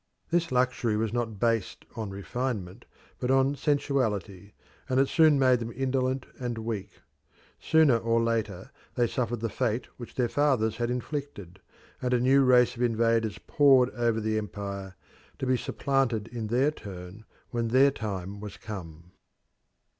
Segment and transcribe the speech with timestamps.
[0.31, 2.85] This luxury was not based on refinement
[3.19, 4.53] but on sensuality,
[4.89, 7.01] and it soon made them indolent and weak.
[7.59, 11.59] Sooner or later they suffered the fate which their fathers had inflicted,
[12.01, 14.95] and a new race of invaders poured over the empire,
[15.37, 19.11] to be supplanted in their turn when their time was come.